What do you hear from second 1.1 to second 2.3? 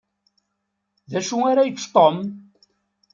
D acu ara yečč Tom?